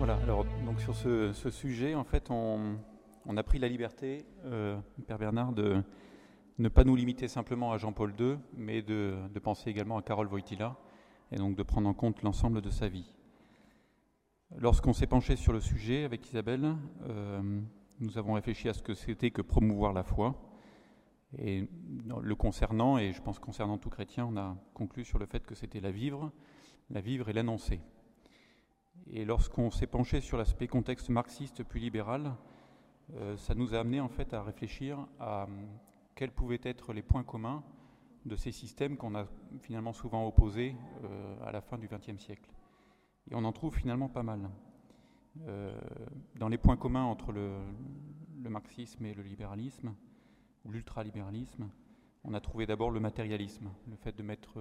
[0.00, 2.78] Voilà, alors donc sur ce, sujet, en fait, on,
[3.36, 5.82] a pris la liberté, euh, Père Bernard, de
[6.58, 10.78] ne pas nous limiter simplement à Jean-Paul II, mais de, penser également à Carole Wojtyla,
[11.32, 13.12] et donc de prendre en compte l'ensemble de sa vie.
[14.56, 17.60] Lorsqu'on s'est penché sur le sujet avec Isabelle, euh,
[17.98, 20.34] nous avons réfléchi à ce que c'était que promouvoir la foi.
[21.36, 21.68] Et
[22.22, 25.54] le concernant, et je pense concernant tout chrétien, on a conclu sur le fait que
[25.54, 26.32] c'était la vivre,
[26.88, 27.82] la vivre et l'annoncer.
[29.12, 32.36] Et lorsqu'on s'est penché sur l'aspect contexte marxiste puis libéral,
[33.16, 35.66] euh, ça nous a amené en fait à réfléchir à hum,
[36.14, 37.64] quels pouvaient être les points communs
[38.24, 39.26] de ces systèmes qu'on a
[39.62, 42.48] finalement souvent opposés euh, à la fin du XXe siècle.
[43.32, 44.48] Et on en trouve finalement pas mal.
[45.48, 45.76] Euh,
[46.36, 47.58] dans les points communs entre le,
[48.40, 49.92] le marxisme et le libéralisme,
[50.64, 51.68] ou l'ultralibéralisme,
[52.22, 54.60] on a trouvé d'abord le matérialisme, le fait de mettre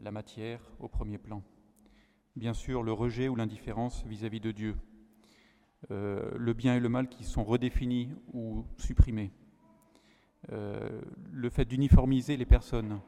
[0.00, 1.42] la matière au premier plan
[2.36, 4.76] bien sûr le rejet ou l'indifférence vis-à-vis de Dieu,
[5.90, 9.32] euh, le bien et le mal qui sont redéfinis ou supprimés,
[10.52, 11.00] euh,
[11.32, 13.00] le fait d'uniformiser les personnes,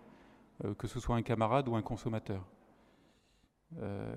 [0.65, 2.49] euh, que ce soit un camarade ou un consommateur,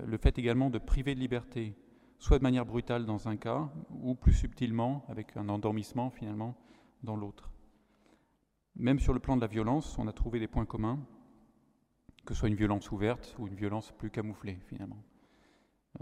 [0.06, 1.76] le fait également de priver de liberté,
[2.18, 6.56] soit de manière brutale dans un cas, ou plus subtilement, avec un endormissement finalement,
[7.02, 7.52] dans l'autre.
[8.76, 10.98] Même sur le plan de la violence, on a trouvé des points communs
[12.24, 15.02] que ce soit une violence ouverte ou une violence plus camouflée finalement.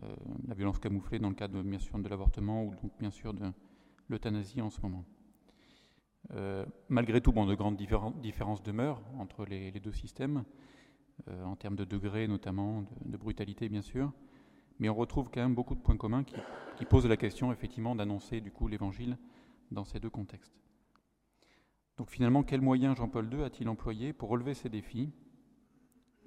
[0.02, 0.14] Euh,
[0.46, 3.52] la violence camouflée dans le cadre bien sûr de l'avortement ou donc bien sûr de
[4.08, 5.04] l'euthanasie en ce moment.
[6.32, 10.44] Euh, malgré tout, bon, de grandes différences demeurent entre les, deux systèmes,
[11.28, 14.12] euh, en termes de degrés notamment, de, brutalité bien sûr,
[14.78, 16.36] mais on retrouve quand même beaucoup de points communs qui,
[16.76, 19.18] qui posent la question effectivement d'annoncer du coup l'évangile
[19.70, 20.54] dans ces deux contextes.
[21.96, 25.12] Donc finalement, quels moyens Jean-Paul II a-t-il employé pour relever ces défis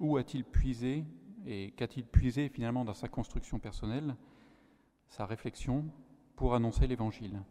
[0.00, 1.04] où a-t-il puisé
[1.46, 4.16] et qu'a-t-il puisé finalement dans sa construction personnelle,
[5.08, 5.84] sa réflexion
[6.36, 7.42] pour annoncer l'Évangile?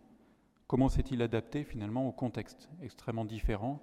[0.67, 3.81] Comment s'est-il adapté finalement au contexte extrêmement différent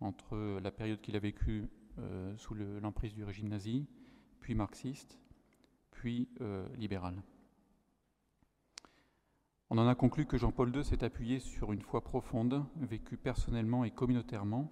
[0.00, 3.86] entre la période qu'il a vécue euh, sous l'emprise du régime nazi,
[4.40, 5.18] puis marxiste,
[5.90, 7.22] puis euh, libéral?
[9.70, 13.84] On en a conclu que Jean-Paul II s'est appuyé sur une foi profonde, vécue personnellement
[13.84, 14.70] et communautairement,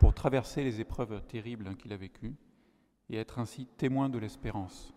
[0.00, 2.34] pour traverser les épreuves terribles qu'il a vécues
[3.10, 4.94] et être ainsi témoin de l'espérance.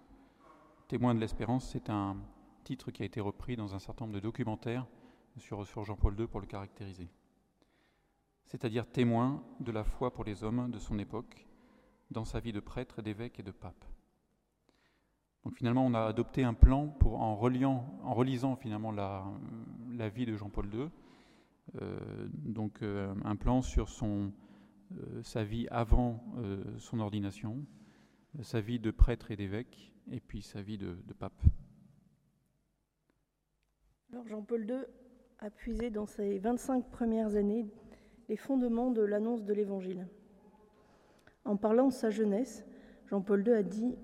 [0.88, 2.18] Témoin de l'espérance, c'est un
[2.64, 4.86] titre qui a été repris dans un certain nombre de documentaires
[5.38, 7.10] sur, sur Jean-Paul II pour le caractériser.
[8.46, 11.48] C'est-à-dire témoin de la foi pour les hommes de son époque,
[12.12, 13.86] dans sa vie de prêtre, d'évêque et de pape.
[15.44, 19.26] Donc finalement, on a adopté un plan pour, en, reliant, en relisant finalement la,
[19.92, 20.90] la vie de Jean-Paul II,
[21.82, 24.32] euh, donc euh, un plan sur son,
[24.94, 26.24] euh, sa vie avant
[26.78, 27.66] son ordination,
[28.44, 31.42] sa vie de prêtre et d'évêque, et puis sa vie de, pape.
[34.26, 34.86] Jean-Paul II
[35.40, 37.68] a puisé dans ses 25 premières années
[38.30, 40.08] les fondements de l'annonce de l'Évangile.
[41.46, 42.66] En parlant de sa jeunesse,
[43.08, 43.96] Jean-Paul II a dit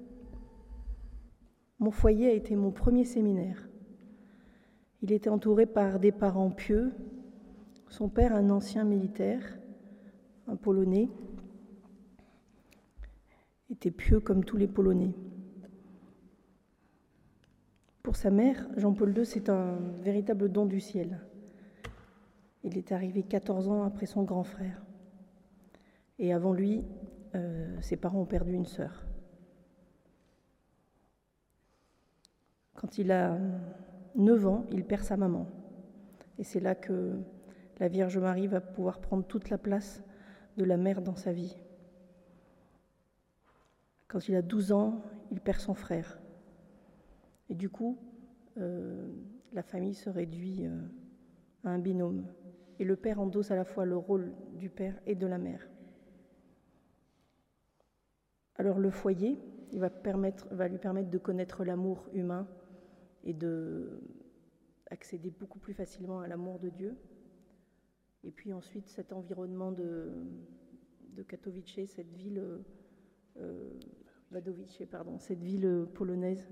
[1.79, 3.67] Mon foyer a été mon premier séminaire.
[5.01, 6.93] Il était entouré par des parents pieux,
[7.89, 9.57] son père un ancien militaire,
[10.47, 11.09] un Polonais,
[13.69, 15.13] était pieux comme tous les Polonais.
[18.03, 21.21] Pour sa mère, Jean-Paul II, c'est un véritable don du ciel.
[22.63, 24.83] Il est arrivé 14 ans après son grand frère.
[26.19, 26.85] Et avant lui,
[27.35, 29.05] euh, ses parents ont perdu une sœur.
[32.75, 33.37] Quand il a
[34.15, 35.47] 9 ans, il perd sa maman.
[36.37, 37.17] Et c'est là que
[37.79, 40.03] la Vierge Marie va pouvoir prendre toute la place
[40.57, 41.55] de la mère dans sa vie.
[44.13, 45.01] Quand il a 12 ans,
[45.31, 46.19] il perd son frère.
[47.49, 47.97] Et du coup,
[48.57, 49.11] euh,
[49.53, 50.83] la famille se réduit euh,
[51.63, 52.27] à un binôme.
[52.77, 55.67] Et le père endosse à la fois le rôle du père et de la mère.
[58.57, 59.39] Alors le foyer,
[59.71, 62.47] il va, lui permettre de connaître l'amour humain
[63.23, 63.99] et de
[64.91, 66.95] accéder beaucoup plus facilement à l'amour de Dieu.
[68.23, 70.13] Et puis ensuite, cet environnement de,
[71.15, 72.61] de Katowice, cette ville
[73.37, 73.79] euh,
[74.89, 76.47] Pardon, cette ville polonaise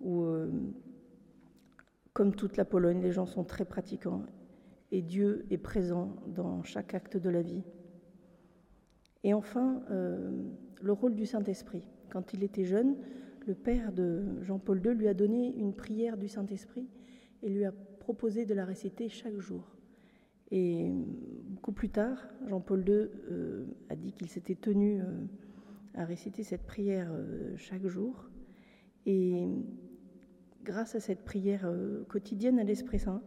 [0.00, 0.50] où, euh,
[2.12, 4.24] comme toute la Pologne, les gens sont très pratiquants
[4.92, 7.64] et Dieu est présent dans chaque acte de la vie.
[9.24, 10.30] Et enfin, euh,
[10.80, 11.88] le rôle du Saint-Esprit.
[12.10, 12.96] Quand il était jeune,
[13.46, 16.86] le père de Jean-Paul II lui a donné une prière du Saint-Esprit
[17.42, 19.76] et lui a proposé de la réciter chaque jour.
[20.52, 20.92] Et
[21.48, 25.04] beaucoup plus tard, Jean-Paul II euh, a dit qu'il s'était tenu euh,
[25.96, 28.30] à réciter cette prière euh, chaque jour.
[29.06, 29.46] Et
[30.62, 33.22] grâce à cette prière euh, quotidienne à l'Esprit Saint,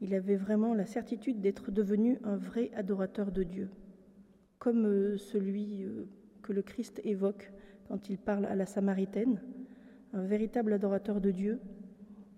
[0.00, 3.70] il avait vraiment la certitude d'être devenu un vrai adorateur de Dieu,
[4.58, 5.86] comme euh, celui
[6.42, 7.52] que le Christ évoque
[7.88, 9.40] quand il parle à la Samaritaine,
[10.12, 11.60] un véritable adorateur de Dieu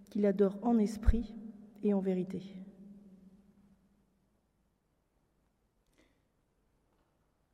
[0.08, 1.34] qu'il adore en esprit
[1.82, 2.57] et en vérité.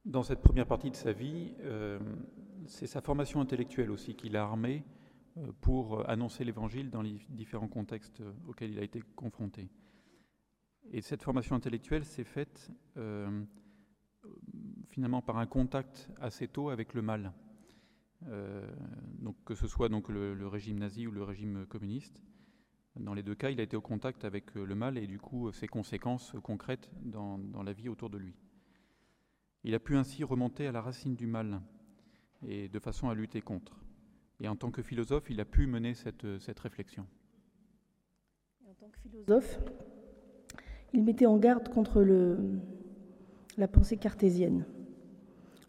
[0.04, 1.98] Dans cette première partie de sa vie, euh,
[2.66, 4.84] c'est sa formation intellectuelle aussi qui l'a armé
[5.38, 9.70] euh, pour annoncer l'Évangile dans les différents contextes auxquels il a été confronté.
[10.90, 13.44] Et cette formation intellectuelle s'est faite euh,
[14.90, 17.32] finalement par un contact assez tôt avec le mal.
[19.20, 22.22] donc que ce soit donc le, régime nazi ou le régime communiste.
[22.96, 25.50] Dans les deux cas, il a été au contact avec le mal et du coup
[25.52, 28.34] ses conséquences concrètes dans la vie autour de lui.
[29.64, 31.62] Il a pu ainsi remonter à la racine du mal
[32.46, 33.80] et de façon à lutter contre.
[34.40, 37.06] Et en tant que philosophe, il a pu mener cette, réflexion.
[38.68, 39.58] En tant que philosophe,
[40.92, 42.04] il mettait en garde contre
[43.56, 44.66] la pensée cartésienne.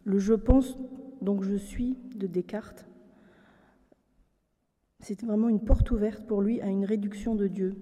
[0.04, 0.76] Le je pense,
[1.22, 2.86] donc je suis de Descartes,
[5.00, 7.76] c'était vraiment une porte ouverte pour lui à une réduction de Dieu.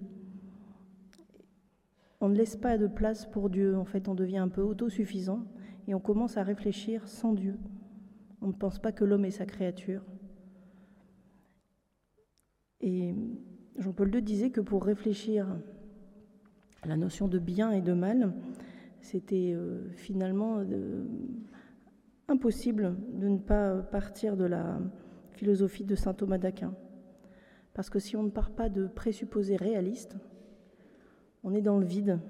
[2.21, 5.45] On ne laisse pas de place pour Dieu, en fait, on devient un peu autosuffisant
[5.87, 7.59] et on commence à réfléchir sans Dieu.
[8.41, 10.03] On ne pense pas que l'homme est sa créature.
[12.81, 13.15] Et
[13.77, 15.49] Jean-Paul II disait que pour réfléchir
[16.83, 18.35] à la notion de bien et de mal,
[19.01, 21.05] c'était euh, finalement euh,
[22.29, 24.81] impossible de ne pas partir de la
[25.33, 26.75] philosophie de saint Thomas d'Aquin.
[27.73, 30.17] Parce que si on ne part pas de présupposés réalistes,
[31.43, 32.21] on est dans le vide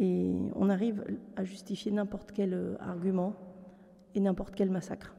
[0.00, 1.04] et on arrive
[1.36, 3.36] à justifier n'importe quel euh, argument
[4.14, 5.14] et n'importe quel massacre.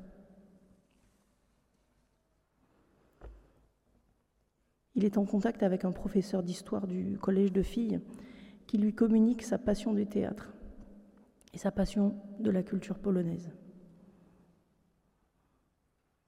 [4.96, 8.02] Il est en contact avec un professeur d'histoire du collège de filles
[8.66, 10.52] qui lui communique sa passion du théâtre
[11.54, 13.52] et sa passion de la culture polonaise.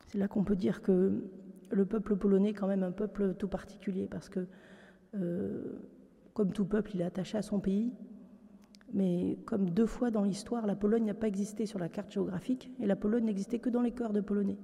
[0.08, 1.24] C'est là qu'on peut dire que
[1.72, 4.48] le peuple polonais est quand même un peuple tout particulier parce que,
[5.16, 5.80] euh,
[6.36, 7.94] comme tout peuple, il est attaché à son pays,
[8.94, 12.72] mais comme deux fois dans l'histoire, la Pologne n'a pas existé sur la carte géographique
[12.80, 14.58] et la Pologne n'existait que dans les cœurs de Polonais.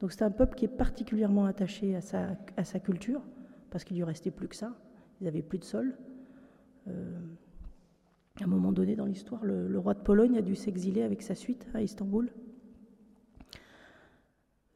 [0.00, 3.20] Donc c'est un peuple qui est particulièrement attaché à sa, culture,
[3.70, 4.74] parce qu'il lui restait plus que ça.
[5.20, 5.94] Ils n'avaient plus de sol.
[6.88, 7.18] Euh,
[8.40, 11.34] à un moment donné dans l'histoire, le, roi de Pologne a dû s'exiler avec sa
[11.34, 12.32] suite à Istanbul.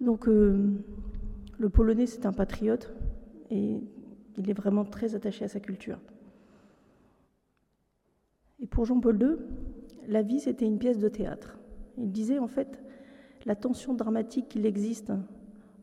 [0.01, 0.75] Donc euh,
[1.59, 2.95] le Polonais, c'est un patriote
[3.51, 3.81] et
[4.37, 5.99] il est vraiment très attaché à sa culture.
[8.61, 9.37] Et pour Jean-Paul II,
[10.09, 11.59] la vie, c'était une pièce de théâtre.
[11.97, 12.83] Il disait en fait
[13.47, 15.13] la tension dramatique qu'il existe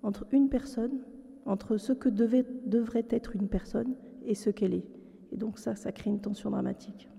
[0.03, 0.99] entre une personne,
[1.45, 3.95] entre ce que devrait être une personne
[4.25, 4.85] et ce qu'elle est.
[5.31, 7.09] Et donc ça, ça crée une tension dramatique.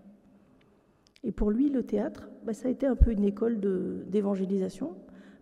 [1.25, 3.59] Et pour lui, le théâtre, bah, ça a été un peu une école
[4.09, 4.95] d'évangélisation,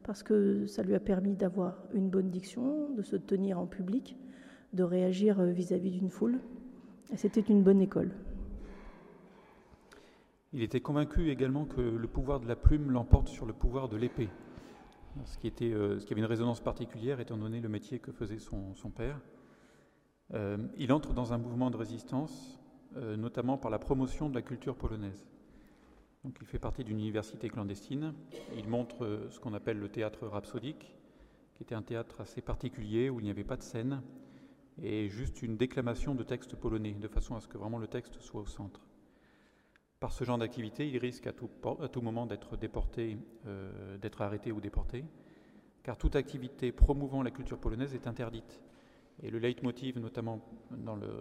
[0.02, 4.16] parce que ça lui a permis d'avoir une bonne diction, de se tenir en public,
[4.72, 6.40] de réagir vis-à-vis d'une foule.
[7.16, 8.10] C'était une bonne école.
[10.56, 13.96] Il était convaincu également que le pouvoir de la plume l'emporte sur le pouvoir de
[13.96, 14.28] l'épée,
[15.24, 19.20] ce, qui euh, avait une résonance particulière étant donné le métier que faisait son, père.
[20.32, 22.60] Euh, il entre dans un mouvement de résistance,
[22.96, 25.26] euh, notamment par la promotion de la culture polonaise.
[26.24, 28.14] Il fait partie d'une université clandestine.
[28.56, 30.94] Il montre ce qu'on appelle le théâtre rhapsodique,
[31.56, 34.02] qui était un théâtre assez particulier où il n'y avait pas de scène
[34.80, 38.20] et juste une déclamation de textes polonais, de façon à ce que vraiment le texte
[38.20, 38.83] soit au centre.
[40.04, 41.48] Par ce genre d'activité, il risque à tout,
[42.02, 45.02] moment d'être déporté, euh, d'être arrêté ou déporté,
[45.82, 48.60] car toute activité promouvant la culture polonaise est interdite.
[49.22, 50.46] Et le leitmotiv, notamment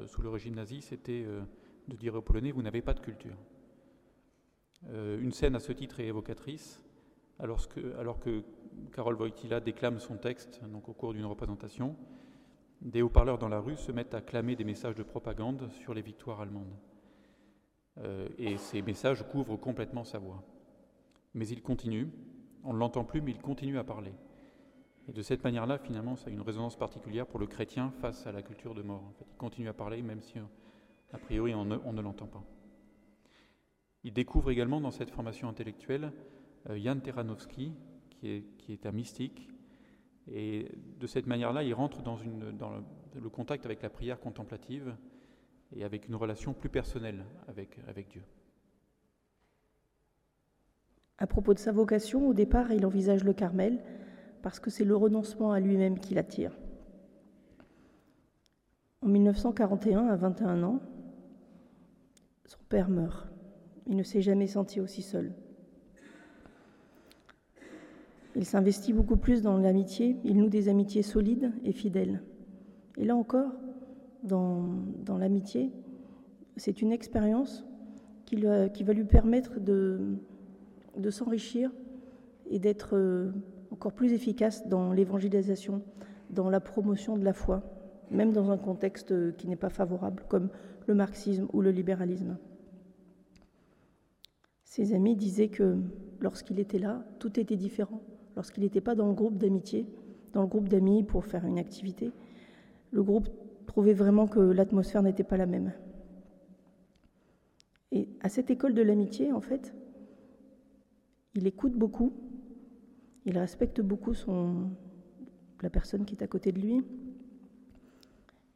[0.08, 1.44] sous le régime nazi, c'était euh,
[1.88, 3.38] de dire aux Polonais vous n'avez pas de culture.
[4.90, 6.84] Euh, une scène à ce titre est évocatrice,
[7.40, 8.20] alors que, alors
[8.92, 11.96] Karol Wojtyla déclame son texte donc au cours d'une représentation,
[12.82, 16.02] des haut-parleurs dans la rue se mettent à clamer des messages de propagande sur les
[16.02, 16.76] victoires allemandes.
[18.00, 20.44] Euh, et ces messages couvrent complètement sa voix.
[21.34, 22.10] Mais il continue,
[22.64, 24.14] on ne l'entend plus, mais il continue à parler.
[25.08, 28.32] Et de cette manière-là, finalement, ça a une résonance particulière pour le chrétien face à
[28.32, 29.14] la culture de mort.
[29.32, 30.36] Il continue à parler, même si,
[31.12, 32.44] a priori, on ne, l'entend pas.
[34.04, 36.12] Il découvre également dans cette formation intellectuelle
[36.70, 37.74] euh, Jan Teranowski,
[38.10, 39.50] qui est, un mystique.
[40.32, 40.70] Et
[41.00, 44.96] de cette manière-là, il rentre dans le contact avec la prière contemplative,
[45.76, 48.22] et avec une relation plus personnelle avec, Dieu.
[51.18, 53.84] À propos de sa vocation, au départ, il envisage le Carmel
[54.42, 56.52] parce que c'est le renoncement à lui-même qui l'attire.
[59.02, 60.80] En 1941, à 21 ans,
[62.46, 63.28] son père meurt.
[63.88, 65.34] Il ne s'est jamais senti aussi seul.
[68.36, 72.24] Il s'investit beaucoup plus dans l'amitié, il noue des amitiés solides et fidèles.
[72.98, 73.52] Et là encore,
[74.24, 75.72] dans, l'amitié,
[76.58, 77.66] c'est une expérience
[78.26, 80.18] qui, va lui permettre de,
[81.10, 81.72] s'enrichir
[82.50, 83.32] et d'être euh,
[83.72, 85.82] encore plus efficace dans l'évangélisation,
[86.30, 87.64] dans la promotion de la foi,
[88.12, 90.50] même dans un contexte qui n'est pas favorable, comme
[90.88, 92.38] le marxisme ou le libéralisme.
[94.64, 95.78] Ses amis disaient que
[96.20, 98.02] lorsqu'il était là, tout était différent
[98.36, 99.86] lorsqu'il n'était pas dans le groupe d'amitié,
[100.34, 102.12] dans le groupe d'amis pour faire une activité,
[102.92, 103.30] le groupe
[103.74, 105.74] trouvait vraiment que l'atmosphère n'était pas la même.
[107.92, 109.74] Et à cette école de l'amitié, en fait,
[111.34, 112.14] il écoute beaucoup,
[113.26, 114.14] il respecte beaucoup
[115.64, 116.84] la personne qui est à côté de lui.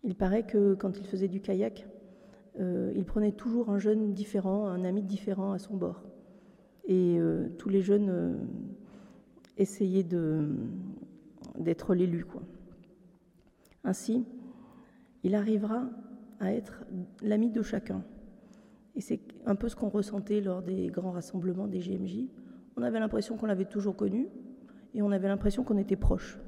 [0.04, 1.88] Il paraît que quand il faisait du kayak,
[2.60, 6.04] euh, il prenait toujours un jeune différent, un ami différent à son bord.
[6.86, 8.38] Et euh, tous les jeunes euh,
[9.58, 10.06] essayer
[11.58, 12.24] d'être l'élu.
[13.84, 14.24] Ainsi,
[15.28, 15.90] il arrivera
[16.40, 16.86] à être
[17.22, 18.02] l'ami de chacun.
[18.96, 22.30] Et c'est un peu ce qu'on ressentait lors des grands rassemblements des GMJ.
[22.78, 24.30] On avait l'impression qu'on l'avait toujours connu
[24.94, 26.40] et on avait l'impression qu'on était proche.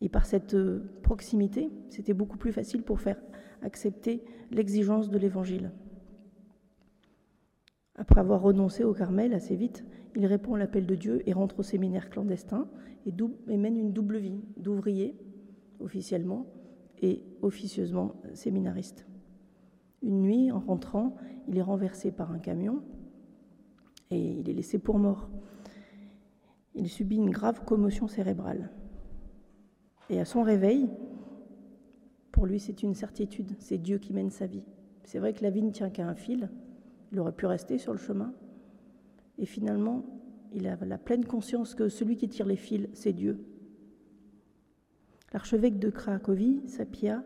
[0.00, 3.20] Et par cette euh, proximité, c'était beaucoup plus facile pour faire
[3.62, 5.72] accepter l'exigence de l'Évangile.
[7.96, 11.58] Après avoir renoncé au Carmel assez vite, il répond à l'appel de Dieu et rentre
[11.58, 12.68] au séminaire clandestin
[13.06, 15.16] et, mène une double vie d'ouvrier
[15.80, 16.46] officiellement
[17.00, 19.06] et officieusement séminariste.
[20.02, 21.16] Une nuit, en rentrant,
[21.48, 22.82] il est renversé par un camion
[24.10, 25.28] et il est laissé pour mort.
[26.74, 28.70] Il subit une grave commotion cérébrale.
[30.10, 30.88] Et à son réveil,
[32.32, 34.62] pour lui, c'est une certitude, c'est Dieu qui mène sa vie.
[35.04, 36.50] C'est vrai que la vie ne tient qu'à un fil,
[37.12, 38.32] il aurait pu rester sur le chemin.
[39.38, 40.04] Et finalement,
[40.52, 43.44] il a la pleine conscience que celui qui tire les fils, c'est Dieu.
[45.32, 47.22] L'archevêque de Cracovie, Sapia,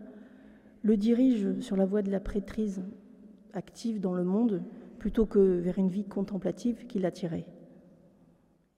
[0.83, 2.83] le dirige sur la voie de la prêtrise
[3.53, 4.63] active dans le monde
[4.99, 7.47] plutôt que vers une vie contemplative qu'il attirait.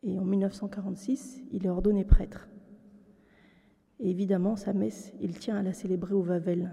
[0.02, 2.48] Et en 1946, il est ordonné prêtre.
[4.00, 6.72] Et évidemment, sa messe, il tient à la célébrer au Vavel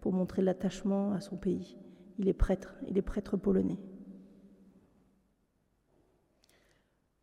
[0.00, 1.78] pour montrer l'attachement à son pays
[2.18, 3.78] il est prêtre, il est prêtre polonais.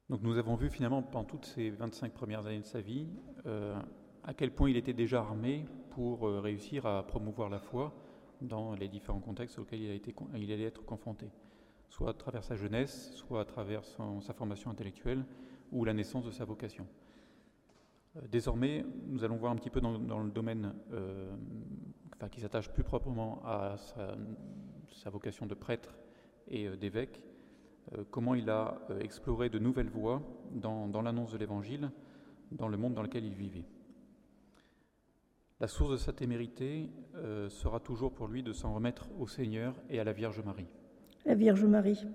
[0.09, 3.09] Donc nous avons vu finalement pendant toutes ces 25 premières années de sa vie
[3.45, 3.79] euh,
[4.25, 7.93] à quel point il était déjà armé pour euh, réussir à promouvoir la foi
[8.41, 11.29] dans les différents contextes auxquels il, allait être confronté,
[11.89, 15.25] soit à travers sa jeunesse, soit à travers sa formation intellectuelle
[15.71, 16.85] ou la naissance de sa vocation.
[18.17, 20.73] Euh, désormais, nous allons voir un petit peu dans, le domaine
[22.13, 23.77] enfin, qui s'attache plus proprement à
[24.95, 25.95] sa vocation de prêtre
[26.47, 27.21] et euh, d'évêque,
[27.93, 31.91] euh, comment il a euh, exploré de nouvelles voies dans, l'annonce de l'Évangile
[32.51, 33.65] dans le monde dans lequel il vivait.
[35.61, 36.89] La source de sa témérité
[37.49, 40.67] sera toujours pour lui de s'en remettre au Seigneur et à la Vierge Marie.
[41.25, 42.05] La Vierge Marie,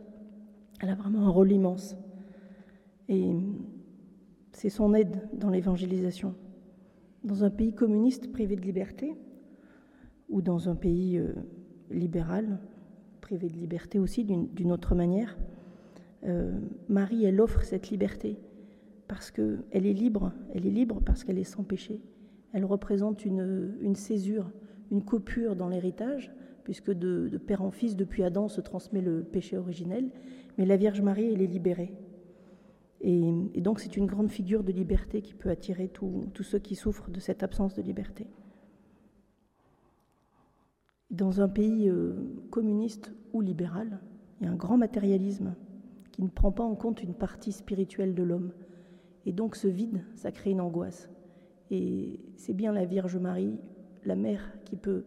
[0.81, 1.97] elle a vraiment un rôle immense.
[3.09, 3.35] Et
[4.53, 6.35] c'est son aide dans l'évangélisation.
[7.25, 9.17] Dans un pays communiste privé de liberté,
[10.29, 11.21] ou dans un pays
[11.91, 12.61] libérale,
[13.21, 15.37] privée de liberté aussi d'une autre manière.
[16.25, 18.39] Euh, Marie, elle offre cette liberté
[19.09, 22.01] parce qu'elle est libre, elle est libre parce qu'elle est sans péché.
[22.53, 24.51] Elle représente une, césure,
[24.91, 26.33] une coupure dans l'héritage,
[26.65, 30.11] puisque de, père en fils, depuis Adam, se transmet le péché originel,
[30.59, 31.93] mais la Vierge Marie, elle est libérée.
[33.03, 37.11] Et, donc c'est une grande figure de liberté qui peut attirer tous ceux qui souffrent
[37.11, 38.27] de cette absence de liberté.
[41.11, 42.15] Dans un pays euh,
[42.51, 44.01] communiste ou libéral,
[44.41, 45.55] il y a un grand matérialisme
[46.13, 48.53] qui ne prend pas en compte une partie spirituelle de l'homme.
[49.27, 51.11] Et donc ce vide, ça crée une angoisse.
[51.71, 53.59] Et c'est bien la Vierge Marie,
[54.05, 55.05] la mère, qui peut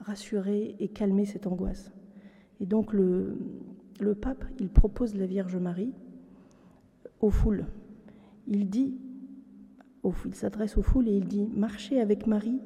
[0.00, 1.92] rassurer et calmer cette angoisse.
[2.60, 3.38] Et donc le,
[4.00, 5.92] le pape, il propose la Vierge Marie
[7.20, 7.66] aux foules.
[8.46, 8.98] Il dit,
[10.26, 12.60] il s'adresse aux foules et il dit, marchez avec Marie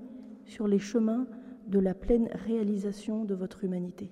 [0.45, 1.27] sur les chemins
[1.69, 4.11] de la pleine réalisation de votre humanité.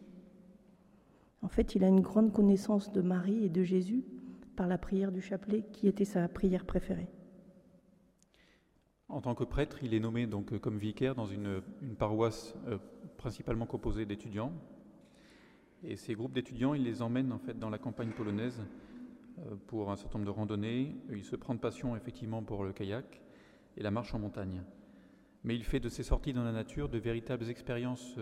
[1.42, 4.04] En fait, il a une grande connaissance de Marie et de Jésus
[4.56, 7.08] par la prière du chapelet qui était sa prière préférée.
[9.08, 11.62] En tant que prêtre, il est nommé donc comme vicaire dans une,
[11.96, 12.78] paroisse euh,
[13.16, 14.52] principalement composée d'étudiants.
[15.84, 18.60] Et ces groupes d'étudiants, il les emmène en fait dans la campagne polonaise
[19.38, 20.96] euh, pour un certain nombre de randonnées.
[21.10, 23.22] Il se prend de passion effectivement pour le kayak
[23.76, 24.64] et la marche en montagne.
[25.44, 28.16] Mais il fait de ses sorties dans la nature de véritables expériences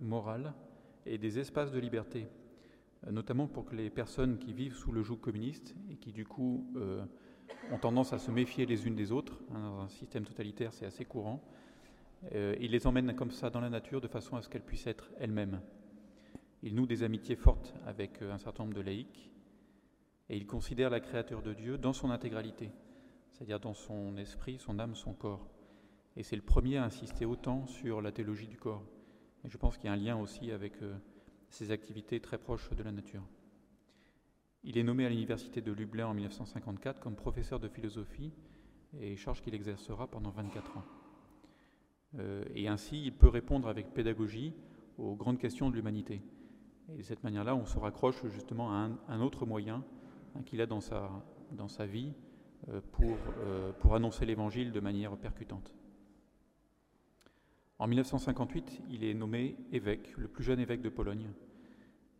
[0.00, 0.54] morales
[1.04, 2.26] et des espaces de liberté,
[3.10, 6.72] notamment pour que les personnes qui vivent sous le joug communiste et qui du coup
[7.72, 10.86] ont tendance à se méfier les unes des autres, hein, dans un système totalitaire c'est
[10.86, 11.42] assez courant,
[12.32, 15.10] il les emmène comme ça dans la nature de façon à ce qu'elles puissent être
[15.18, 15.60] elles-mêmes.
[16.62, 19.30] Il noue des amitiés fortes avec un certain nombre de laïcs
[20.28, 22.70] et il considère la créature de Dieu dans son intégralité,
[23.32, 25.48] c'est-à-dire dans son esprit, son âme, son corps.
[26.16, 28.84] Et c'est le premier à insister autant sur la théologie du corps.
[29.44, 30.74] Et je pense qu'il y a un lien aussi avec
[31.48, 33.22] ses activités très proches de la nature.
[34.62, 38.32] Il est nommé à l'université de Lublin en 1954 comme professeur de philosophie
[39.00, 40.84] et charge qu'il exercera pendant 24 ans.
[42.18, 44.52] Euh, et ainsi, il peut répondre avec pédagogie
[44.98, 46.20] aux grandes questions de l'humanité.
[46.92, 49.84] Et de cette manière-là, on se raccroche justement à un, autre moyen
[50.34, 52.12] hein, qu'il a dans sa, vie
[52.68, 55.74] euh, pour, euh, pour annoncer l'Évangile de manière percutante.
[57.78, 61.30] En 1958, il est nommé évêque, le plus jeune évêque de Pologne.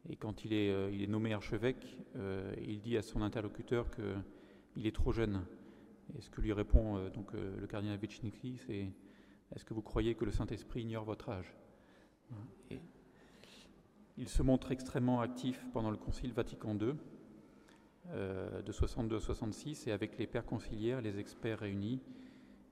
[0.09, 1.99] Et quand il est, est nommé archevêque,
[2.66, 5.45] il dit à son interlocuteur qu'il est trop jeune.
[6.16, 8.90] Et ce que lui répond donc, le cardinal Vichniki, c'est
[9.54, 11.54] est-ce que vous croyez que le Saint-Esprit ignore votre âge?
[14.16, 16.95] Il se montre extrêmement actif pendant le Concile Vatican II
[18.12, 22.00] euh, de 62 à 66 et avec les pères conciliaires, les experts réunis,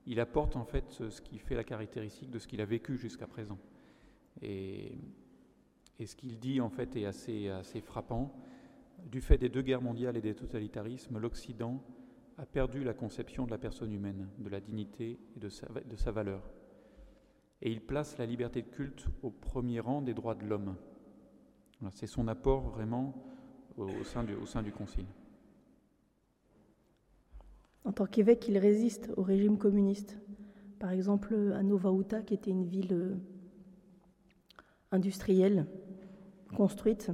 [0.05, 3.27] il apporte en fait ce qui fait la caractéristique de ce qu'il a vécu jusqu'à
[3.27, 3.57] présent.
[4.41, 4.97] Et,
[6.05, 8.33] ce qu'il dit en fait est assez, frappant.
[9.05, 11.81] Du fait des deux guerres mondiales et des totalitarismes, l'Occident
[12.37, 16.43] a perdu la conception de la personne humaine, de la dignité et de sa valeur
[17.61, 20.75] et il place la liberté de culte au premier rang des droits de l'homme.
[21.93, 23.13] C'est son apport vraiment
[23.77, 24.45] au sein, du, au
[24.77, 25.05] Concile.
[27.85, 30.17] En tant qu'évêque, il résiste au régime communiste.
[30.79, 33.15] Par exemple, à Nova Uta, qui était une ville euh,
[34.91, 35.65] industrielle,
[36.55, 37.11] construite,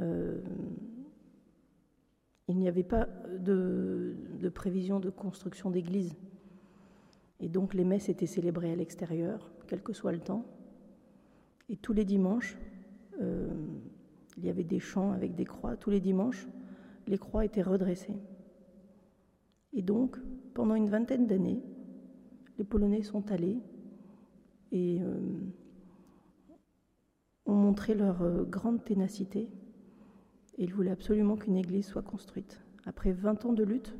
[0.00, 0.40] euh,
[2.48, 4.16] il n'y avait pas de,
[4.54, 6.14] prévision de construction d'église.
[7.40, 10.44] Et donc les messes étaient célébrées à l'extérieur quel que soit le temps.
[11.68, 12.58] Et tous les dimanches,
[13.20, 13.48] euh,
[14.36, 15.76] il y avait des chants avec des croix.
[15.76, 16.46] Tous les dimanches,
[17.06, 18.16] les croix étaient redressées.
[19.72, 20.18] Et donc,
[20.54, 21.62] pendant une vingtaine d'années,
[22.58, 23.58] les Polonais sont allés
[24.70, 25.14] et euh,
[27.52, 29.48] ont montré leur euh, grande ténacité.
[30.58, 32.62] Et ils voulaient absolument qu'une église soit construite.
[32.84, 33.96] Après 20 ans de lutte,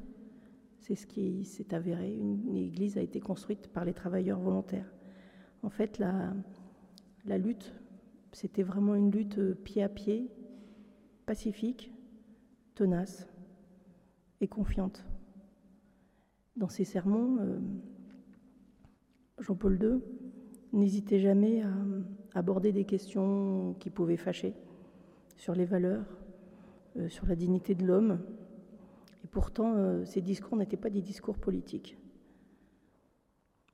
[0.80, 2.14] c'est ce qui s'est avéré.
[2.14, 4.92] Une église a été construite par les travailleurs volontaires.
[5.62, 7.72] En fait, la, lutte,
[8.32, 10.28] c'était vraiment une lutte euh, pied à pied,
[11.24, 11.92] pacifique,
[12.74, 13.28] tenace
[14.40, 15.04] et confiante.
[16.56, 17.58] Dans ses sermons, euh,
[19.38, 20.00] Jean-Paul II
[20.72, 21.72] n'hésitait jamais à
[22.34, 24.54] aborder des questions qui pouvaient fâcher
[25.36, 26.04] sur les valeurs,
[26.96, 28.20] euh, sur la dignité de l'homme.
[29.24, 31.96] Et pourtant, ces discours n'étaient pas des discours politiques.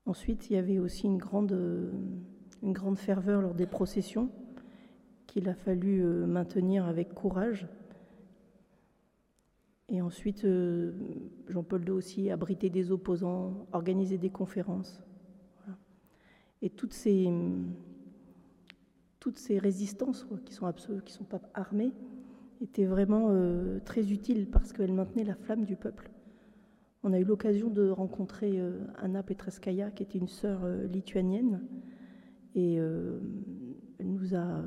[0.08, 1.90] Ensuite, il y avait aussi une grande, euh,
[2.62, 4.30] une grande ferveur lors des processions
[5.26, 7.68] qu'il a fallu euh, maintenir avec courage.
[9.90, 10.92] Et ensuite, euh,
[11.48, 15.02] Jean-Paul II aussi abritait des opposants, organisait des conférences.
[16.62, 17.30] Et toutes ces,
[19.20, 20.72] toutes ces résistances qui sont
[21.06, 21.92] sont pas armées
[22.60, 23.32] étaient vraiment
[23.84, 26.10] très utiles parce qu'elles maintenaient la flamme du peuple.
[27.04, 31.62] On a eu l'occasion de rencontrer euh, Anna Petreskaya, qui était une sœur euh, lituanienne,
[32.54, 33.20] et euh,
[33.98, 34.62] elle nous a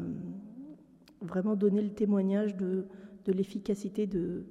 [1.19, 2.87] vraiment donné le témoignage de,
[3.27, 4.45] l'efficacité de,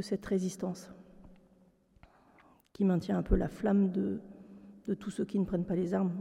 [0.00, 0.92] cette résistance,
[2.72, 4.20] qui maintient un peu la flamme de,
[4.98, 6.12] tous ceux qui ne prennent pas les armes.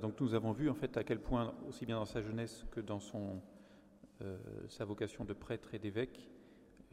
[0.00, 2.80] Donc nous avons vu en fait à quel point, aussi bien dans sa jeunesse que
[2.80, 3.40] dans son,
[4.68, 6.30] sa vocation de prêtre et d'évêque,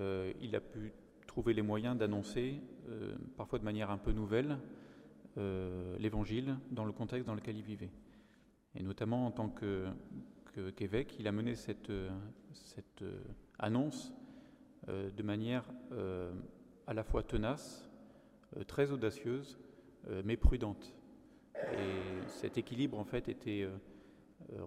[0.02, 0.94] euh, il a pu
[1.28, 4.58] trouver les moyens d'annoncer, euh, parfois de manière un peu nouvelle,
[5.38, 7.92] euh, l'Évangile dans le contexte dans lequel il vivait.
[8.76, 9.54] Et notamment en tant
[10.76, 11.92] qu'évêque, il a mené cette,
[12.54, 13.04] cette
[13.60, 14.14] annonce
[14.88, 15.66] de manière
[16.88, 17.90] à la fois tenace,
[18.68, 19.60] très audacieuse,
[20.24, 20.96] mais prudente.
[22.32, 23.68] Cet équilibre, en fait, était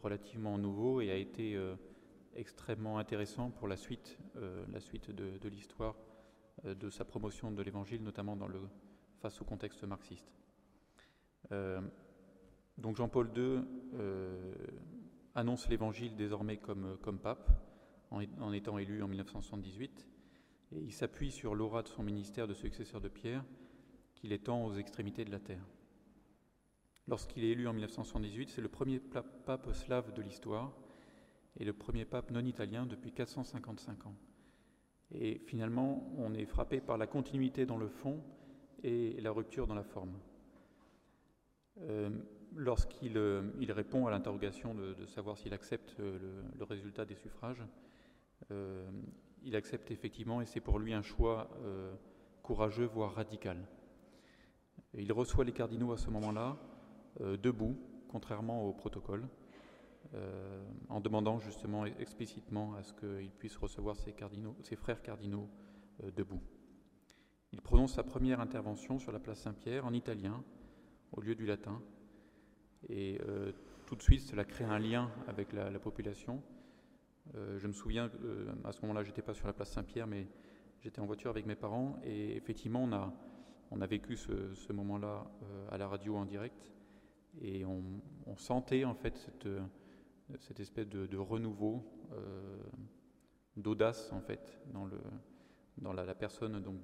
[0.02, 1.58] relativement nouveau et a été
[2.36, 5.96] extrêmement intéressant pour la suite, euh, de, l'histoire
[6.64, 8.36] euh, de sa promotion de l'Évangile, notamment
[9.18, 10.32] face au contexte marxiste.
[11.52, 11.80] Euh,
[12.78, 13.62] donc Jean-Paul II
[15.34, 17.50] annonce l'Évangile désormais comme, pape,
[18.10, 20.06] en, étant élu en 1978,
[20.72, 23.44] et il s'appuie sur l'aura de son ministère de successeur de Pierre,
[24.14, 25.64] qu'il temps aux extrémités de la Terre.
[27.06, 30.72] Lorsqu'il est élu en 1978, c'est le premier pape slave de l'histoire
[31.58, 34.14] et le premier pape non italien depuis 455 ans.
[35.10, 38.22] Et finalement, on est frappé par la continuité dans le fond
[38.82, 40.18] et la rupture dans la forme.
[41.82, 42.10] Euh,
[42.54, 46.18] lorsqu'il euh, répond à l'interrogation de, savoir s'il accepte le,
[46.56, 47.62] le, résultat des suffrages,
[48.50, 48.88] euh,
[49.42, 51.50] il accepte effectivement et c'est pour lui un choix
[52.42, 53.58] courageux, voire radical.
[54.94, 56.56] il reçoit les cardinaux à ce moment-là,
[57.20, 57.76] debout,
[58.08, 59.28] contrairement au protocole,
[60.88, 65.48] en demandant justement explicitement à ce qu'il puisse recevoir ses, frères cardinaux
[66.16, 66.42] debout.
[67.54, 70.42] Il prononce sa première intervention sur la place Saint-Pierre en italien,
[71.12, 71.80] au lieu du latin.
[72.88, 73.52] Et euh,
[73.86, 76.42] tout de suite, cela crée un lien avec la, population.
[77.36, 80.26] Euh, je me souviens, euh, à ce moment-là, j'étais pas sur la place Saint-Pierre, mais
[80.80, 83.12] j'étais en voiture avec mes parents, et effectivement, on a,
[83.70, 85.24] on a vécu ce, moment-là
[85.70, 86.72] à la radio en direct,
[87.40, 88.00] et on,
[88.36, 89.48] sentait en fait cette,
[90.40, 91.84] cette espèce de, renouveau,
[93.56, 96.80] d'audace en fait, dans, la, personne donc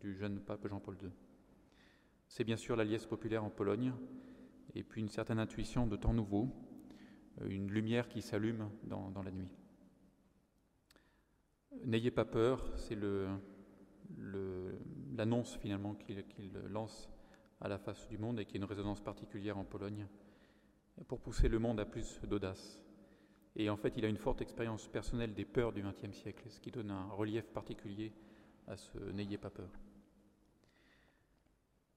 [0.00, 1.10] du jeune pape Jean-Paul II.
[2.28, 3.92] C'est bien sûr la liesse populaire en Pologne,
[4.74, 6.48] et puis une certaine intuition de temps nouveau,
[7.40, 9.48] euh, une lumière qui s'allume dans, la nuit.
[11.84, 12.98] N'ayez pas peur, c'est
[15.16, 17.08] l'annonce finalement qu'il lance
[17.60, 20.06] à la face du monde et qui a une résonance particulière en Pologne
[21.08, 22.80] pour pousser le monde à plus d'audace.
[23.56, 26.60] Et en fait, il a une forte expérience personnelle des peurs du XXe siècle, ce
[26.60, 28.12] qui donne un relief particulier
[28.66, 29.70] à ce N'ayez pas peur.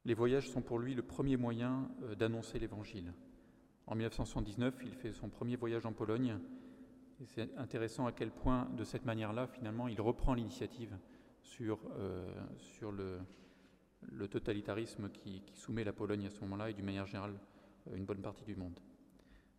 [0.05, 3.13] Les voyages sont pour lui le premier moyen euh, d'annoncer l'Évangile.
[3.87, 6.39] En 1979, il fait son premier voyage en Pologne.
[7.25, 10.97] C'est intéressant à quel point, de cette manière-là, finalement, il reprend l'initiative
[11.41, 13.19] sur, euh, sur le,
[14.01, 17.39] le, totalitarisme qui, soumet la Pologne à ce moment-là et d'une manière générale
[17.87, 18.79] euh, une bonne partie du monde.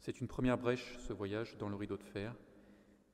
[0.00, 2.34] C'est une première brèche, ce voyage, dans le rideau de fer,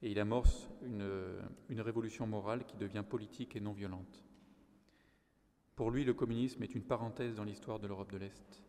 [0.03, 4.23] et il amorce une, révolution morale qui devient politique et non violente.
[5.77, 8.63] Pour lui, le communisme est une parenthèse dans l'histoire de l'Europe de l'Est.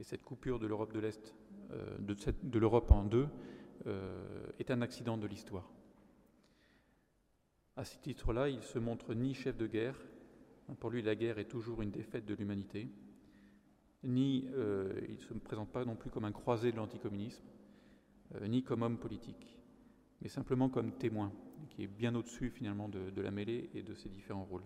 [0.00, 1.34] Et cette coupure de l'Europe de l'Est,
[1.72, 3.28] euh, de, l'Europe en deux,
[3.86, 5.70] euh, est un accident de l'histoire.
[7.76, 10.00] À ce titre-là, il se montre ni chef de guerre,
[10.74, 12.88] pour lui la guerre est toujours une défaite de l'humanité,
[14.04, 17.44] ni euh, il ne se présente pas non plus comme un croisé de l'anticommunisme,
[18.42, 19.58] ni comme homme politique,
[20.20, 21.32] mais simplement comme témoin,
[21.70, 24.64] qui est bien au-dessus finalement de la mêlée et de ses différents rôles.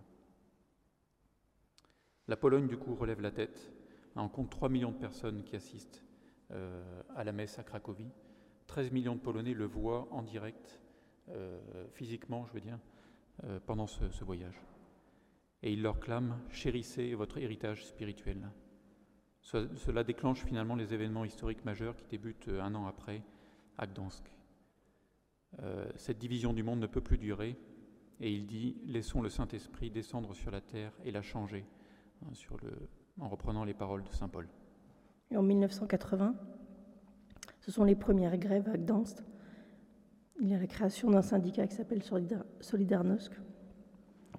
[2.28, 3.72] La Pologne, du coup, relève la tête,
[4.14, 6.04] en compte 3 millions de personnes qui assistent
[6.52, 8.10] euh, à la messe à Cracovie.
[8.68, 10.80] 13 millions de Polonais le voient en direct,
[11.30, 11.58] euh,
[11.92, 12.78] physiquement, je veux dire,
[13.44, 14.54] euh, pendant ce, voyage.
[15.62, 18.50] Et il leur clame Chérissez votre héritage spirituel.
[19.40, 23.22] cela déclenche finalement les événements historiques majeurs qui débutent un an après
[23.78, 24.24] à Gdansk.
[25.96, 27.56] cette division du monde ne peut plus durer,
[28.20, 31.64] et il dit Laissons le Saint-Esprit descendre sur la terre et la changer
[32.24, 32.68] Hein,
[33.20, 34.48] en reprenant les paroles de Saint Paul.
[35.34, 36.34] en 1980,
[37.60, 39.18] ce sont les premières grèves à Gdansk.
[40.40, 42.02] Il y a la création d'un syndicat qui s'appelle
[42.60, 43.32] Solidarnosc,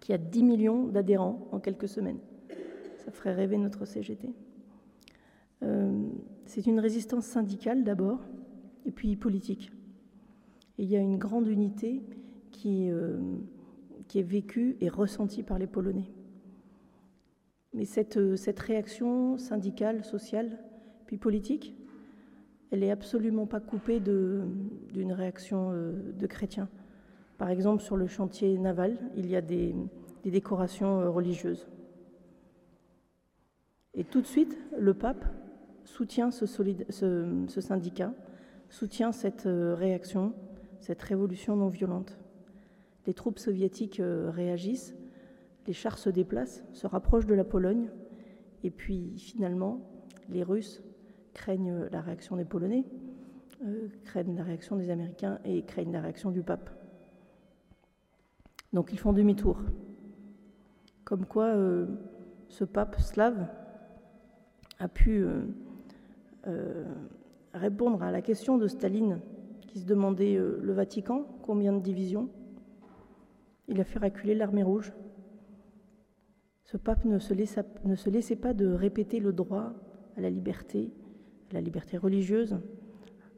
[0.03, 2.19] qui a 10 millions d'adhérents en quelques semaines.
[2.97, 4.33] Ça ferait rêver notre CGT.
[5.63, 6.09] Euh,
[6.45, 8.19] c'est une résistance syndicale d'abord,
[8.85, 9.71] et puis politique.
[10.77, 12.01] Et il y a une grande unité
[12.51, 13.17] qui, euh,
[14.13, 16.11] est vécue et ressentie par les Polonais.
[17.73, 20.59] Mais cette, euh, réaction syndicale, sociale,
[21.07, 21.77] puis politique,
[22.71, 26.67] elle n'est absolument pas coupée d'une réaction de chrétiens.
[27.37, 29.75] Par exemple, sur le chantier naval, il y a des,
[30.23, 31.67] décorations euh, religieuses.
[33.93, 35.25] Et tout de suite, le pape
[35.83, 36.45] soutient ce,
[37.59, 38.13] syndicat,
[38.69, 40.33] soutient cette réaction,
[40.79, 42.17] cette révolution non violente.
[43.05, 44.95] Les troupes soviétiques réagissent,
[45.67, 47.91] les chars se déplacent, se rapprochent de la Pologne,
[48.63, 49.81] et puis finalement,
[50.29, 50.81] les Russes
[51.33, 52.85] craignent la réaction des Polonais,
[53.65, 56.69] euh, craignent la réaction des Américains et craignent la réaction du pape.
[58.73, 59.57] Donc ils font demi-tour.
[61.05, 61.85] Comme quoi euh,
[62.49, 63.47] ce pape slave
[64.79, 65.25] a pu
[66.47, 66.85] euh,
[67.53, 69.19] répondre à la question de Staline
[69.61, 72.29] qui se demandait le Vatican, combien de divisions
[73.67, 74.93] Il a fait reculer l'armée rouge
[76.73, 77.33] ce pape ne se,
[78.09, 79.73] laissait pas de répéter le droit
[80.17, 80.91] à la liberté,
[81.51, 82.57] à la liberté religieuse,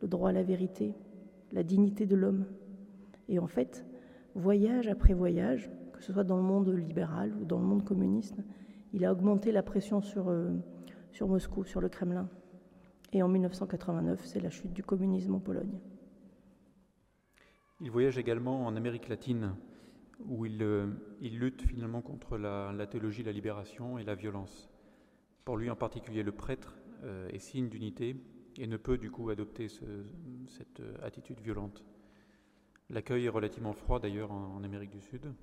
[0.01, 0.93] le droit à la vérité,
[1.51, 2.45] la dignité de l'homme.
[3.27, 3.85] Et en fait,
[4.35, 8.43] voyage après voyage, que ce soit dans le monde libéral ou dans le monde communiste,
[8.93, 10.51] il a augmenté la pression sur, euh,
[11.11, 12.29] sur Moscou, sur le Kremlin.
[13.13, 15.79] Et en 1989, c'est la chute du communisme en Pologne.
[17.81, 19.55] Il voyage également en Amérique latine,
[20.25, 20.87] où il, euh,
[21.21, 24.69] lutte finalement contre la, théologie la libération et la violence.
[25.43, 28.15] Pour lui en particulier, le prêtre euh, est signe d'unité
[28.57, 29.83] et ne peut du coup adopter ce,
[30.47, 31.83] cette attitude violente.
[32.89, 35.33] L'accueil est relativement froid d'ailleurs en, Amérique du Sud.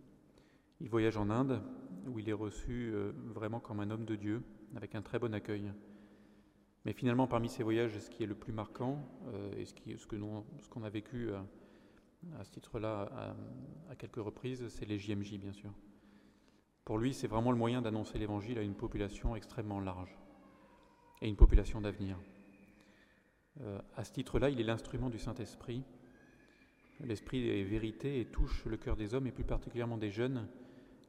[0.80, 1.62] Il voyage en Inde,
[2.06, 4.42] où il est reçu euh, vraiment comme un homme de Dieu,
[4.76, 5.72] avec un très bon accueil.
[6.84, 9.96] Mais finalement, parmi ces voyages, ce qui est le plus marquant, euh, et ce, que
[9.96, 11.44] ce qu'on a vécu à,
[12.38, 13.36] à ce titre-là à,
[13.90, 15.72] à, quelques reprises, c'est les JMJ, bien sûr.
[16.84, 20.16] Pour lui, c'est vraiment le moyen d'annoncer l'Évangile à une population extrêmement large,
[21.20, 22.18] et une population d'avenir.
[23.60, 25.84] Euh, à ce titre-là, il est l'instrument du Saint-Esprit.
[27.04, 30.46] L'Esprit est vérité et touche le cœur des hommes, et plus particulièrement des jeunes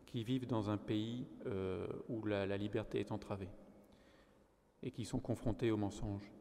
[0.08, 3.49] qui vivent dans un pays euh, où la, liberté est entravée
[4.82, 6.32] et qui sont confrontés au mensonge.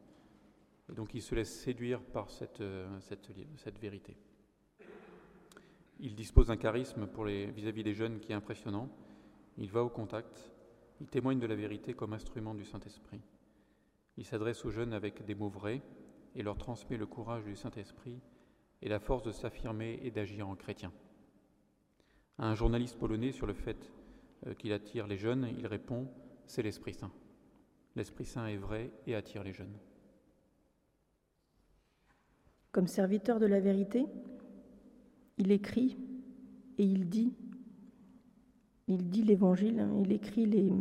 [0.91, 4.17] Et donc ils se laissent séduire par cette, euh, cette, vérité.
[5.99, 7.07] Il dispose d'un charisme
[7.55, 8.89] vis-à-vis des jeunes qui est impressionnant.
[9.57, 10.51] Il va au contact,
[10.99, 13.21] il témoigne de la vérité comme instrument du Saint-Esprit.
[14.17, 15.81] Il s'adresse aux jeunes avec des mots vrais
[16.35, 18.19] et leur transmet le courage du Saint-Esprit
[18.83, 20.91] et la force de s'affirmer et d'agir en chrétien.
[22.37, 23.89] À un journaliste polonais sur le fait
[24.45, 26.07] euh, qu'il attire les jeunes, il répond
[26.45, 27.11] C'est l'Esprit Saint.
[27.95, 29.77] L'Esprit Saint est vrai et attire les jeunes.
[32.73, 34.05] Comme serviteur de la vérité,
[35.37, 35.97] il écrit
[36.77, 37.33] et il dit,
[38.87, 40.73] il dit l'Évangile, il écrit les,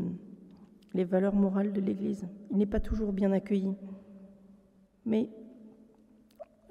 [0.95, 2.27] les valeurs morales de l'Église.
[2.51, 3.77] Il n'est pas toujours bien accueilli.
[5.05, 5.29] Mais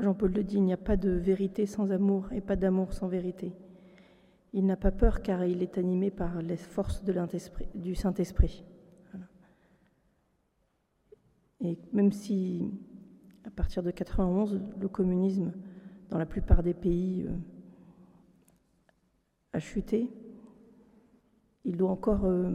[0.01, 3.07] Jean-Paul le dit, il n'y a pas de vérité sans amour et pas d'amour sans
[3.07, 3.53] vérité.
[4.53, 7.13] Il n'a pas peur car il est animé par les forces de
[7.75, 8.65] du Saint-Esprit.
[11.61, 12.71] Et même si,
[13.45, 15.53] à partir de 91, le communisme,
[16.09, 17.31] dans la plupart des pays, euh,
[19.53, 20.09] a chuté,
[21.63, 22.51] il doit encore euh,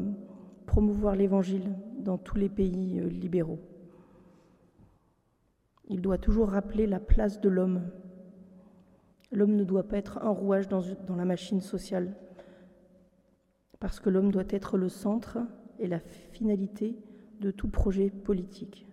[0.67, 3.61] promouvoir l'Évangile dans tous les pays euh, libéraux.
[5.88, 7.83] Il doit toujours rappeler la place de l'homme
[9.33, 10.83] L'homme ne doit pas être un rouage dans,
[11.16, 12.14] la machine sociale,
[13.81, 15.38] parce que l'homme doit être le centre
[15.79, 16.96] et la finalité
[17.40, 18.87] de tout projet politique.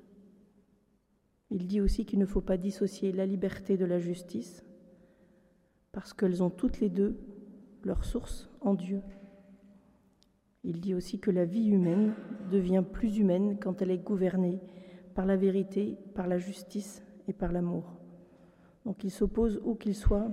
[1.51, 4.65] Il dit aussi qu'il ne faut pas dissocier la liberté de la justice,
[5.91, 7.19] parce qu'elles ont toutes les deux
[7.84, 9.01] leur source en Dieu.
[10.63, 12.15] Il dit aussi que la vie humaine
[12.49, 14.60] devient plus humaine quand elle est gouvernée
[15.15, 17.95] par la vérité, par la justice et par l'amour.
[18.86, 20.32] Donc il s'oppose, où qu'il soit,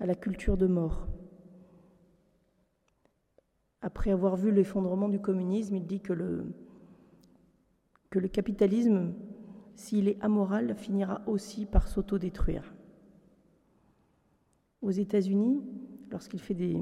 [0.00, 1.06] à la culture de mort.
[3.80, 6.46] Après avoir vu l'effondrement du communisme, il dit que le,
[8.10, 9.14] que le capitalisme,
[9.74, 12.74] s'il est amoral, finira aussi par s'autodétruire.
[14.82, 15.62] Aux États-Unis,
[16.10, 16.76] lorsqu'il fait des,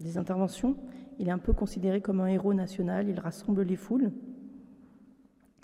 [0.00, 0.76] des, interventions,
[1.18, 4.12] il est un peu considéré comme un héros national, il rassemble les foules,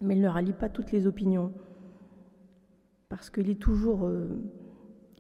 [0.02, 1.52] mais il ne rallie pas toutes les opinions,
[3.08, 3.50] parce qu'il.
[3.50, 4.28] Euh,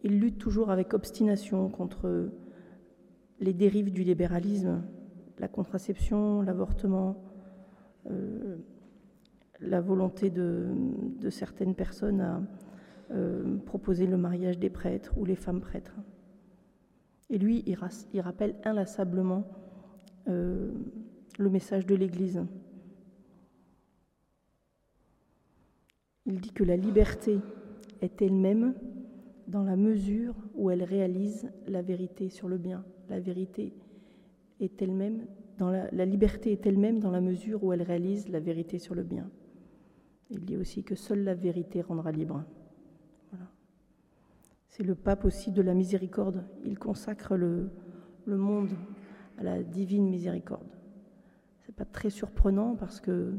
[0.04, 2.30] lutte toujours avec obstination contre
[3.40, 4.82] les dérives du libéralisme,
[5.38, 7.22] la contraception, l'avortement,
[8.10, 8.56] euh,
[9.60, 10.70] la volonté de,
[11.30, 12.40] certaines personnes à
[13.10, 15.96] euh, proposer le mariage des prêtres ou les femmes prêtres.
[17.30, 19.44] Et lui, il, rappelle inlassablement
[20.28, 20.70] euh,
[21.38, 22.42] le message de l'Église.
[26.28, 27.40] Il dit que la liberté
[28.02, 28.74] est elle-même
[29.46, 32.84] dans la mesure où elle réalise la vérité sur le bien.
[33.08, 33.72] La vérité
[34.60, 35.26] est elle-même,
[35.58, 39.30] la, liberté est elle-même dans la mesure où elle réalise la vérité sur le bien.
[40.28, 42.44] Il dit aussi que seule la vérité rendra libre.
[44.66, 46.44] C'est le pape aussi de la miséricorde.
[46.66, 47.70] Il consacre le,
[48.26, 48.74] le monde
[49.38, 50.76] à la divine miséricorde.
[51.60, 53.32] C'est pas très surprenant parce que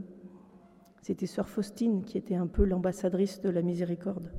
[1.02, 4.32] c'était sœur Faustine qui était un peu l'ambassadrice de la miséricorde.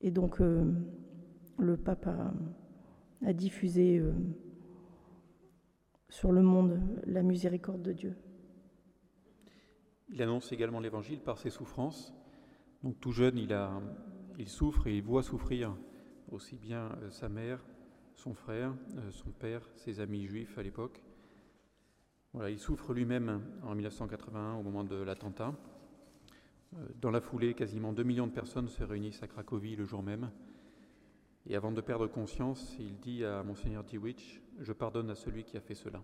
[0.00, 0.70] Et donc, euh,
[1.58, 4.12] le pape a, diffusé euh,
[6.10, 8.16] sur le monde la miséricorde de Dieu.
[10.10, 12.14] Il annonce également l'Évangile par ses souffrances.
[12.82, 13.80] Donc, tout jeune, il, a,
[14.38, 15.74] il souffre et il voit souffrir
[16.30, 17.64] aussi bien euh, sa mère,
[18.14, 18.74] son frère,
[19.10, 21.02] son père, ses amis juifs à l'époque.
[22.48, 25.54] Il souffre lui-même en 1981 au moment de l'attentat.
[26.74, 30.02] Euh, dans la foulée, quasiment 2 millions de personnes se réunissent à Cracovie le jour
[30.02, 30.30] même.
[31.46, 35.56] Et avant de perdre conscience, il dit à Monseigneur Dietrich Je pardonne à celui qui
[35.56, 36.02] a fait cela.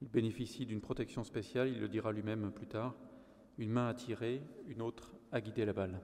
[0.00, 2.94] Il bénéficie d'une protection spéciale, il le dira lui-même plus tard,
[3.58, 6.00] une main à tirer, une autre à guider la balle.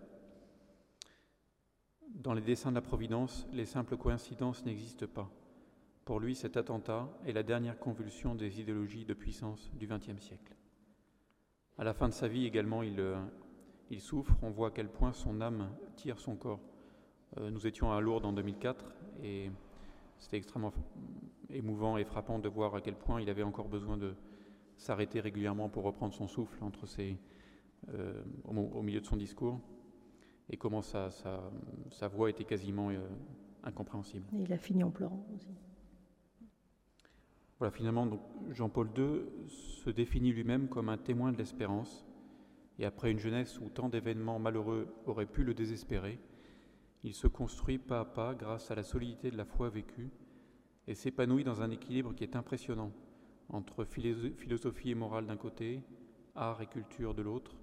[2.10, 5.30] Dans les dessins de la Providence, les simples coïncidences n'existent pas.
[6.08, 10.56] Pour lui, cet attentat est la dernière convulsion des idéologies de puissance du XXe siècle.
[11.76, 13.20] À la fin de sa vie également, il, euh,
[13.98, 14.34] souffre.
[14.40, 16.60] On voit à quel point son âme tire son corps.
[17.36, 18.90] Euh, nous étions à Lourdes en 2004
[19.22, 19.50] et
[20.18, 20.72] c'était extrêmement
[21.50, 24.14] émouvant et frappant de voir à quel point il avait encore besoin de
[24.78, 27.18] s'arrêter régulièrement pour reprendre son souffle entre ses,
[27.90, 29.60] euh, au, milieu de son discours
[30.48, 32.88] et comment sa, sa, voix était quasiment
[33.62, 34.24] incompréhensible.
[34.32, 35.50] Et il a fini en pleurant aussi.
[37.58, 38.08] Voilà, finalement,
[38.50, 42.06] Jean-Paul II se définit lui-même comme un témoin de l'espérance,
[42.78, 46.20] et après une jeunesse où tant d'événements malheureux auraient pu le désespérer,
[47.02, 50.10] il se construit pas à pas grâce à la solidité de la foi vécue
[50.86, 52.92] et s'épanouit dans un équilibre qui est impressionnant
[53.48, 55.82] entre philosophie et morale d'un côté,
[56.34, 57.56] art et culture de l'autre,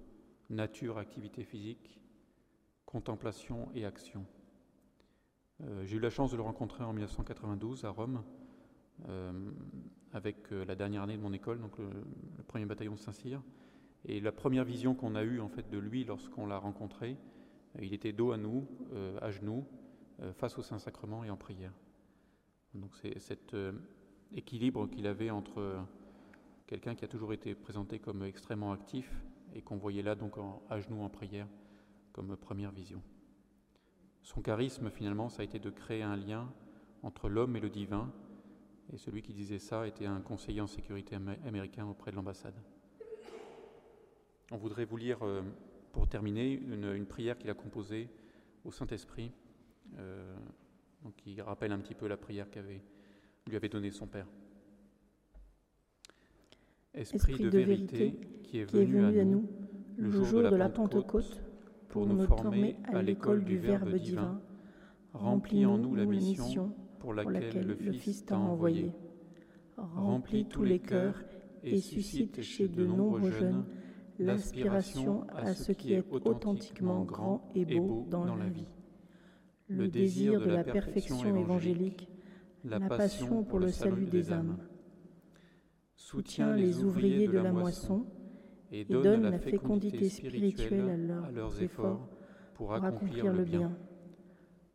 [0.50, 2.00] nature, activité physique,
[2.84, 4.26] contemplation et action.
[5.62, 8.22] Euh, j'ai eu la chance de le rencontrer en 1992 à Rome
[10.12, 11.88] avec euh, la dernière année de mon école, donc le,
[12.46, 13.42] premier bataillon de Saint-Cyr.
[14.04, 17.16] Et la première vision qu'on a eue en fait de lui lorsqu'on l'a rencontré,
[17.76, 18.66] euh, il était dos à nous,
[19.20, 19.66] à genoux,
[20.36, 21.72] face au Saint-Sacrement et en prière.
[22.74, 23.54] Donc c'est cet
[24.34, 25.84] équilibre qu'il avait entre
[26.66, 29.12] quelqu'un qui a toujours été présenté comme extrêmement actif
[29.54, 30.36] et qu'on voyait là donc
[30.70, 31.46] à genoux en prière
[32.12, 33.02] comme première vision.
[34.22, 36.50] Son charisme finalement, ça a été de créer un lien
[37.02, 38.10] entre l'homme et le divin,
[38.92, 42.54] et celui qui disait ça était un conseiller en sécurité américain auprès de l'ambassade.
[44.52, 45.42] On voudrait vous lire, euh,
[45.92, 48.08] pour terminer, une, prière qu'il a composée
[48.64, 49.32] au Saint-Esprit,
[49.98, 50.34] euh,
[51.16, 52.82] qui rappelle un petit peu la prière qu'avait
[53.46, 54.26] lui avait donnée son Père.
[56.94, 59.48] Esprit, de, vérité, qui est venu, à, nous,
[59.96, 61.40] le jour de la, Pentecôte,
[61.88, 64.40] pour nous former à l'école du Verbe divin,
[65.12, 66.74] remplis en nous la mission
[67.06, 68.92] pour laquelle, le Fils t'a envoyé.
[69.76, 71.22] Remplis tous les cœurs
[71.62, 73.64] et suscite chez de nombreux jeunes
[74.18, 78.68] l'aspiration à ce qui est authentiquement grand et beau dans la vie.
[79.68, 82.08] Le désir de la perfection évangélique,
[82.64, 84.56] la passion pour le salut des âmes.
[85.94, 88.06] Soutiens les ouvriers de la moisson
[88.72, 92.08] et donne la fécondité spirituelle à leurs efforts
[92.54, 93.76] pour accomplir le bien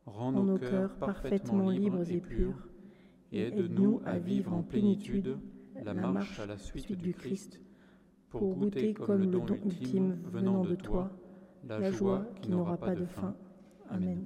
[0.05, 2.67] rends nos cœurs parfaitement libres et purs,
[3.31, 5.37] et aide-nous à vivre en plénitude
[5.83, 7.61] la marche à la suite du Christ,
[8.29, 11.11] pour goûter comme le don ultime venant de toi
[11.63, 13.35] la joie qui n'aura pas de fin.
[13.89, 14.25] Amen.